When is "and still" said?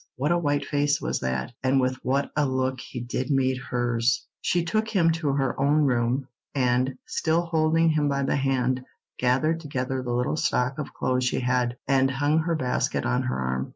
6.55-7.41